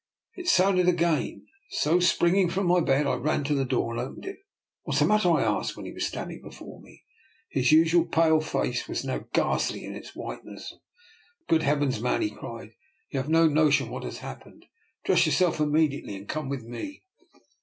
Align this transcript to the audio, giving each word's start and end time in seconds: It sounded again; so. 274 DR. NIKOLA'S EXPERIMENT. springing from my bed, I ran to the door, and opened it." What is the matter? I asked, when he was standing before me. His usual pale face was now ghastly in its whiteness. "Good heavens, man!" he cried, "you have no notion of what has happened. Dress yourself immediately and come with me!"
It 0.35 0.47
sounded 0.47 0.87
again; 0.87 1.45
so. 1.69 1.99
274 1.99 2.01
DR. 2.01 2.01
NIKOLA'S 2.01 2.03
EXPERIMENT. 2.03 2.03
springing 2.15 2.49
from 2.49 2.65
my 2.65 2.79
bed, 2.79 3.05
I 3.05 3.15
ran 3.17 3.43
to 3.43 3.53
the 3.53 3.65
door, 3.65 3.91
and 3.91 4.01
opened 4.01 4.25
it." 4.25 4.37
What 4.81 4.95
is 4.95 4.99
the 4.99 5.05
matter? 5.05 5.29
I 5.29 5.43
asked, 5.43 5.77
when 5.77 5.85
he 5.85 5.91
was 5.91 6.07
standing 6.07 6.41
before 6.41 6.81
me. 6.81 7.03
His 7.49 7.71
usual 7.71 8.07
pale 8.07 8.39
face 8.41 8.87
was 8.87 9.05
now 9.05 9.25
ghastly 9.33 9.85
in 9.85 9.93
its 9.93 10.15
whiteness. 10.15 10.73
"Good 11.47 11.61
heavens, 11.61 12.01
man!" 12.01 12.23
he 12.23 12.31
cried, 12.31 12.71
"you 13.11 13.19
have 13.19 13.29
no 13.29 13.47
notion 13.47 13.89
of 13.89 13.91
what 13.91 14.03
has 14.03 14.17
happened. 14.17 14.65
Dress 15.05 15.27
yourself 15.27 15.59
immediately 15.59 16.15
and 16.15 16.27
come 16.27 16.49
with 16.49 16.63
me!" 16.63 17.03